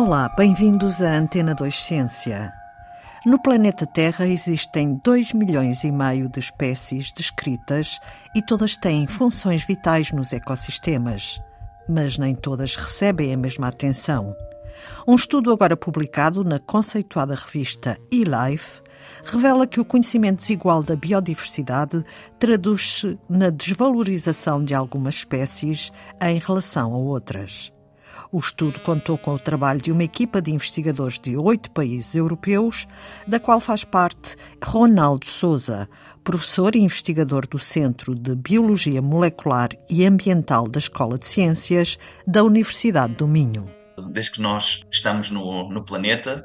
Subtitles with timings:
[0.00, 2.52] Olá, bem-vindos à Antena 2 Ciência.
[3.26, 7.98] No planeta Terra existem 2 milhões e meio de espécies descritas
[8.32, 11.42] e todas têm funções vitais nos ecossistemas,
[11.88, 14.36] mas nem todas recebem a mesma atenção.
[15.04, 18.80] Um estudo agora publicado na conceituada revista eLife
[19.24, 22.04] revela que o conhecimento desigual da biodiversidade
[22.38, 25.90] traduz-se na desvalorização de algumas espécies
[26.22, 27.76] em relação a outras.
[28.30, 32.86] O estudo contou com o trabalho de uma equipa de investigadores de oito países europeus,
[33.26, 35.88] da qual faz parte Ronaldo Souza,
[36.22, 42.44] professor e investigador do Centro de Biologia Molecular e Ambiental da Escola de Ciências da
[42.44, 43.70] Universidade do Minho.
[44.10, 46.44] Desde que nós estamos no, no planeta,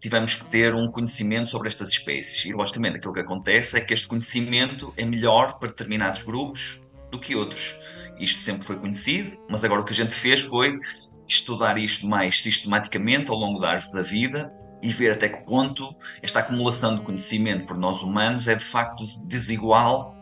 [0.00, 2.44] tivemos que ter um conhecimento sobre estas espécies.
[2.44, 6.80] E, logicamente, aquilo que acontece é que este conhecimento é melhor para determinados grupos
[7.12, 7.76] do que outros.
[8.18, 10.78] Isto sempre foi conhecido, mas agora o que a gente fez foi
[11.34, 15.94] estudar isto mais sistematicamente ao longo da árvore da vida e ver até que ponto
[16.22, 20.16] esta acumulação de conhecimento por nós humanos é de facto desigual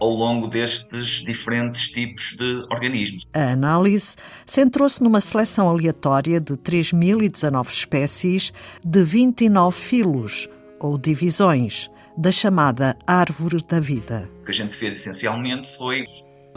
[0.00, 3.26] ao longo destes diferentes tipos de organismos.
[3.34, 8.52] A análise centrou-se numa seleção aleatória de 3.019 espécies
[8.84, 10.48] de 29 filos,
[10.80, 14.30] ou divisões, da chamada Árvore da Vida.
[14.40, 16.04] O que a gente fez essencialmente foi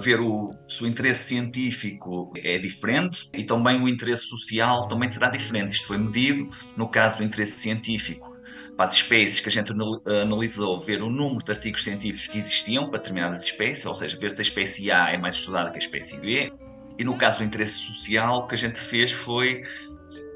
[0.04, 5.30] ver o, se o interesse científico é diferente e também o interesse social também será
[5.30, 5.74] diferente.
[5.74, 8.34] Isto foi medido no caso do interesse científico
[8.76, 9.72] para as espécies que a gente
[10.06, 14.32] analisou, ver o número de artigos científicos que existiam para determinadas espécies, ou seja, ver
[14.32, 16.52] se a espécie A é mais estudada que a espécie B.
[16.98, 19.62] E no caso do interesse social, o que a gente fez foi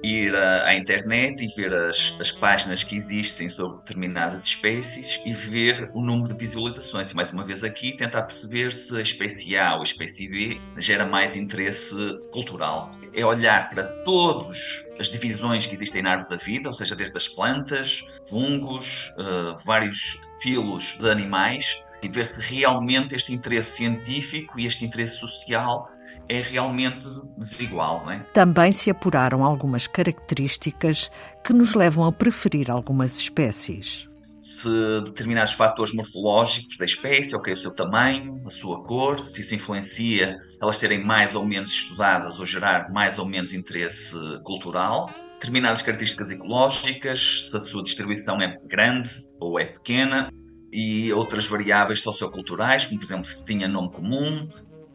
[0.04, 5.90] ir à, internet e ver as, as páginas que existem sobre determinadas espécies e ver
[5.94, 7.14] o número de visualizações.
[7.14, 11.06] Mais uma vez aqui tentar perceber se a espécie A ou a espécie B gera
[11.06, 11.96] mais interesse
[12.32, 12.92] cultural.
[13.14, 17.16] É olhar para todas as divisões que existem na árvore da vida, ou seja, desde
[17.16, 24.60] as plantas, fungos, uh, vários filos de animais, e ver se realmente este interesse científico
[24.60, 25.90] e este interesse social
[26.28, 27.06] é realmente
[27.38, 28.04] desigual.
[28.06, 28.20] Não é?
[28.34, 31.12] Também se apuraram algumas características
[31.44, 34.08] que nos levam a preferir algumas espécies.
[34.40, 34.70] Se
[35.04, 40.38] determinados fatores morfológicos da espécie, ok, o seu tamanho, a sua cor, se isso influencia
[40.62, 46.30] elas serem mais ou menos estudadas ou gerar mais ou menos interesse cultural, determinadas características
[46.32, 50.30] ecológicas, se a sua distribuição é grande ou é pequena,
[50.72, 54.48] e outras variáveis socioculturais, como por exemplo se tinha nome comum,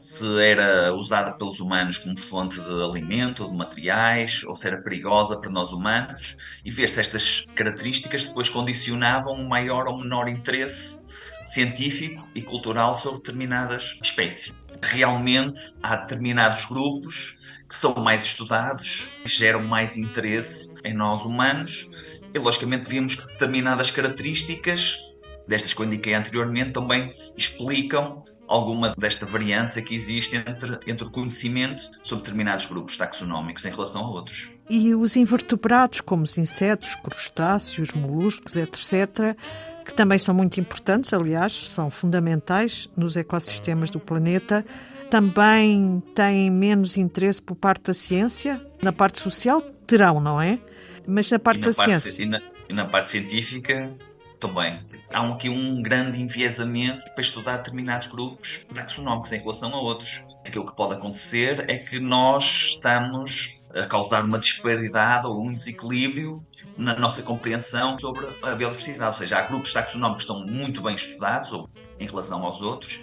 [0.03, 4.83] se era usada pelos humanos como fonte de alimento ou de materiais, ou se era
[4.83, 10.29] perigosa para nós humanos, e ver se estas características depois condicionavam um maior ou menor
[10.29, 11.01] interesse
[11.45, 14.53] científico e cultural sobre determinadas espécies.
[14.83, 21.89] Realmente há determinados grupos que são mais estudados, geram mais interesse em nós humanos,
[22.35, 25.12] e logicamente vimos que determinadas características
[25.47, 31.11] destas que eu indiquei anteriormente também explicam alguma desta variância que existe entre, entre o
[31.11, 34.51] conhecimento sobre determinados grupos taxonómicos em relação a outros.
[34.69, 39.37] E os invertebrados, como os insetos, crustáceos, moluscos, etc.,
[39.85, 44.65] que também são muito importantes, aliás, são fundamentais nos ecossistemas do planeta,
[45.11, 48.65] também têm menos interesse por parte da ciência?
[48.81, 50.59] Na parte social terão, não é?
[51.07, 52.23] Mas na parte da parte, ciência.
[52.23, 53.93] E na, e na parte científica
[54.39, 54.81] também.
[55.13, 60.25] Há aqui um grande enviesamento para estudar determinados grupos taxonómicos em relação a outros.
[60.43, 66.43] Aquilo que pode acontecer é que nós estamos a causar uma disparidade ou um desequilíbrio
[66.79, 69.11] na nossa compreensão sobre a biodiversidade.
[69.11, 71.69] Ou seja, há grupos taxonómicos que estão muito bem estudados ou,
[72.01, 72.99] em relação aos outros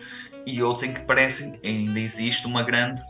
[0.47, 3.01] e outros em que parece ainda existe uma grande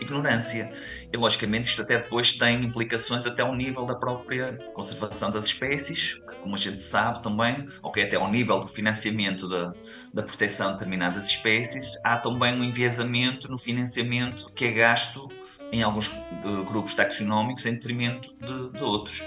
[0.00, 0.72] ignorância.
[1.12, 6.20] E logicamente isto até depois tem implicações até ao nível da própria conservação das espécies,
[6.42, 9.72] como a gente sabe também, ok, até ao nível do financiamento da,
[10.12, 15.28] da proteção de determinadas espécies, há também um enviesamento no financiamento que é gasto
[15.72, 19.22] em alguns uh, grupos taxonómicos em detrimento de, de outros.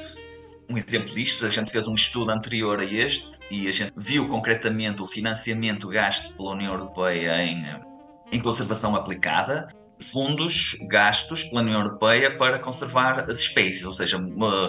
[0.70, 4.28] Um exemplo disto, a gente fez um estudo anterior a este e a gente viu
[4.28, 7.66] concretamente o financiamento gasto pela União Europeia em,
[8.34, 14.20] em conservação aplicada fundos gastos pela União Europeia para conservar as espécies, ou seja,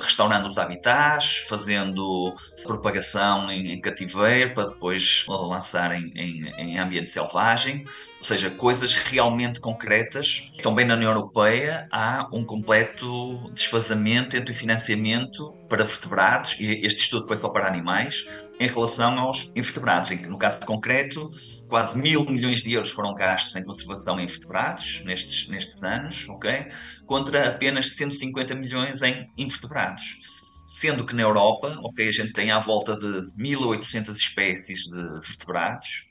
[0.00, 7.10] restaurando os habitats, fazendo propagação em, em cativeiro para depois lançar em, em, em, ambiente
[7.10, 7.84] selvagem,
[8.19, 10.50] ou seja, coisas realmente concretas.
[10.62, 17.02] Também na União Europeia há um completo desfazamento entre o financiamento para vertebrados, e este
[17.02, 18.26] estudo foi só para animais,
[18.58, 20.10] em relação aos invertebrados.
[20.22, 21.28] No caso concreto,
[21.68, 26.66] quase mil milhões de euros foram gastos em conservação em invertebrados nestes, nestes anos, ok?
[27.06, 30.18] Contra apenas 150 milhões em invertebrados.
[30.64, 36.06] Sendo que na Europa, ok, a gente tem à volta de 1.800 espécies de vertebrados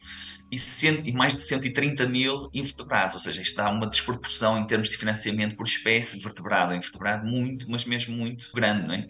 [0.51, 4.89] e, cento, e mais de 130 mil invertebrados, ou seja, isto uma desproporção em termos
[4.89, 9.07] de financiamento por espécie de vertebrado em vertebrado muito, mas mesmo muito grande, não é?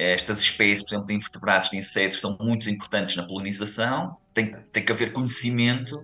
[0.00, 4.82] Estas espécies, por exemplo, de invertebrados, de insetos, são muito importantes na polinização, tem, tem
[4.82, 6.00] que haver conhecimento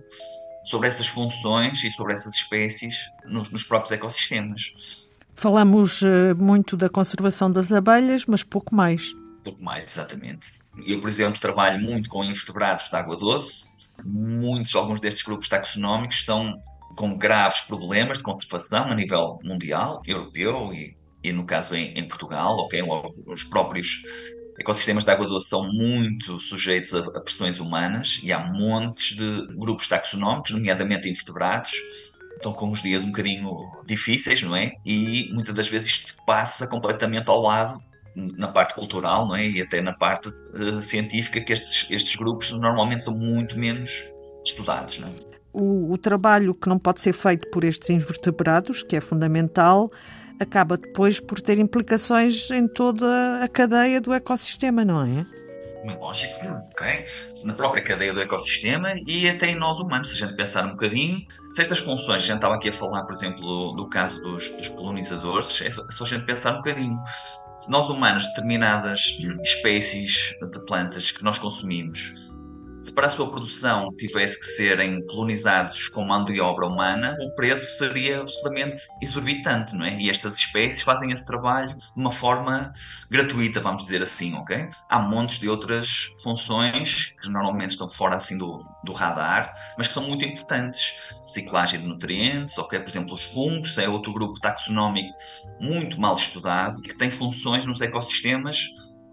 [0.65, 5.07] sobre essas funções e sobre essas espécies nos, nos próprios ecossistemas.
[5.33, 9.13] Falamos uh, muito da conservação das abelhas, mas pouco mais.
[9.43, 10.53] Pouco mais, exatamente.
[10.85, 13.67] Eu, por exemplo, trabalho muito com invertebrados de água doce,
[14.03, 16.61] muitos, alguns destes grupos taxonómicos estão
[16.95, 20.96] com graves problemas de conservação a nível mundial, europeu e,
[21.27, 22.81] e no caso em, em Portugal, ok?
[23.25, 24.03] Os próprios
[24.59, 29.47] ecossistemas de água doce são muito sujeitos a, a pressões humanas e há montes de
[29.55, 31.73] grupos taxonómicos, nomeadamente invertebrados,
[32.35, 33.51] estão com uns dias um bocadinho
[33.85, 34.73] difíceis, não é?
[34.85, 37.81] E muitas das vezes isto passa completamente ao lado
[38.15, 39.47] na parte cultural não é?
[39.47, 44.03] e até na parte uh, científica, que estes, estes grupos normalmente são muito menos
[44.43, 44.97] estudados.
[44.97, 45.11] Não é?
[45.57, 49.91] o, o trabalho que não pode ser feito por estes invertebrados, que é fundamental,
[50.39, 55.25] acaba depois por ter implicações em toda a cadeia do ecossistema, não é?
[55.99, 57.05] Lógico, ok?
[57.43, 60.71] Na própria cadeia do ecossistema e até em nós humanos, se a gente pensar um
[60.71, 64.49] bocadinho, se estas funções, a gente estava aqui a falar, por exemplo, do caso dos,
[64.49, 66.99] dos colonizadores, é só, é só a gente pensar um bocadinho
[67.57, 72.13] se nós humanos determinadas espécies de plantas que nós consumimos
[72.79, 77.33] se para a sua produção tivesse que serem colonizados com mão de obra humana, o
[77.35, 79.99] preço seria absolutamente exorbitante, não é?
[79.99, 82.71] E estas espécies fazem esse trabalho de uma forma
[83.09, 84.69] gratuita, vamos dizer assim, ok?
[84.87, 89.93] Há montes de outras funções que normalmente estão fora assim do, do radar, mas que
[89.93, 90.93] são muito importantes.
[91.25, 92.79] Ciclagem de nutrientes, ok?
[92.79, 95.09] Por exemplo, os fungos é outro grupo taxonómico
[95.59, 98.67] muito mal estudado, que tem funções nos ecossistemas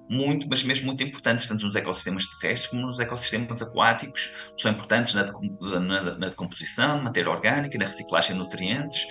[0.09, 5.15] muito, mas mesmo muito importantes, tanto nos ecossistemas terrestres como nos ecossistemas aquáticos, são importantes
[5.15, 5.33] na,
[5.81, 9.07] na, na decomposição, matéria orgânica, na reciclagem de nutrientes,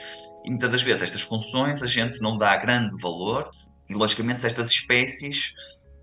[0.46, 3.50] e muitas das vezes estas funções a gente não dá grande valor,
[3.90, 5.54] e logicamente se estas espécies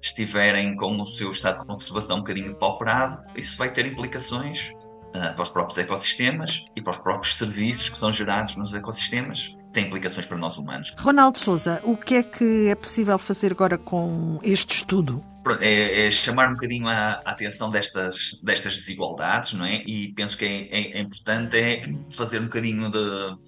[0.03, 4.71] estiverem com o seu estado de conservação um bocadinho pauperado, isso vai ter implicações
[5.09, 9.55] uh, para os próprios ecossistemas e para os próprios serviços que são gerados nos ecossistemas
[9.73, 10.95] tem implicações para nós humanos.
[10.99, 15.25] Ronaldo Souza, o que é que é possível fazer agora com este estudo?
[15.61, 19.83] É, é, chamar um bocadinho a, a, atenção destas, destas desigualdades, não é?
[19.87, 23.39] E penso que é, é, é importante é fazer um bocadinho de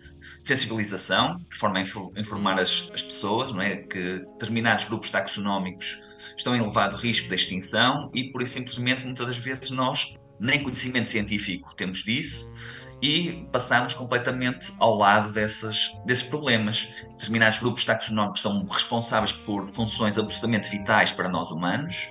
[0.41, 3.77] sensibilização, de forma a informar as, as, pessoas, não é?
[3.77, 6.01] Que determinados grupos taxonómicos
[6.35, 10.63] estão em elevado risco de extinção e, por isso, simplesmente, muitas das vezes nós nem
[10.63, 12.51] conhecimento científico temos disso
[13.03, 16.89] e passamos completamente ao lado dessas, desses problemas.
[17.11, 22.09] Determinados grupos taxonómicos são responsáveis por funções absolutamente vitais para nós humanos.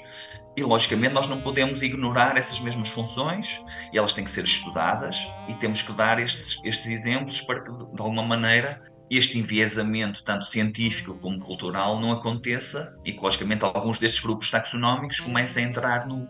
[0.58, 3.64] E, logicamente, nós não podemos ignorar essas mesmas funções.
[3.94, 5.30] E elas têm que ser estudadas.
[5.48, 10.44] E temos que dar estes, estes exemplos para que, de alguma maneira, este enviesamento, tanto
[10.44, 13.00] científico como cultural, não aconteça.
[13.06, 16.28] E que, logicamente, alguns destes grupos taxonómicos comecem a entrar no,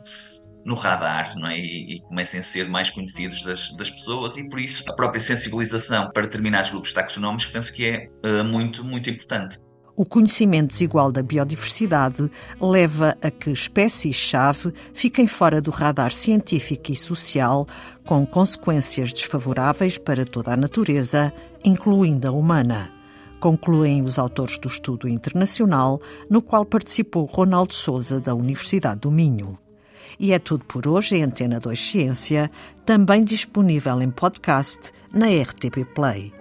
[0.65, 1.57] no radar não é?
[1.57, 5.21] e, e comecem a ser mais conhecidos das, das pessoas e por isso a própria
[5.21, 9.59] sensibilização para determinados grupos taxonómicos penso que é uh, muito, muito importante.
[9.95, 16.95] O conhecimento desigual da biodiversidade leva a que espécies-chave fiquem fora do radar científico e
[16.95, 17.67] social,
[18.05, 21.31] com consequências desfavoráveis para toda a natureza,
[21.63, 22.89] incluindo a humana.
[23.39, 29.59] Concluem os autores do estudo internacional, no qual participou Ronaldo Souza, da Universidade do Minho.
[30.19, 32.51] E é tudo por hoje em Antena 2 Ciência,
[32.85, 36.33] também disponível em podcast na RTP Play.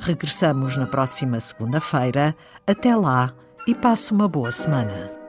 [0.00, 2.34] Regressamos na próxima segunda-feira.
[2.66, 3.34] Até lá
[3.66, 5.19] e passe uma boa semana.